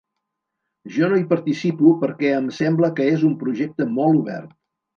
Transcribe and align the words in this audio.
Jo 0.95 1.09
no 1.11 1.19
hi 1.19 1.25
participo 1.33 1.93
perquè 2.05 2.33
em 2.39 2.49
sembla 2.63 2.91
que 3.01 3.09
és 3.13 3.29
un 3.31 3.39
projecte 3.45 3.91
molt 4.01 4.25
obert. 4.27 4.61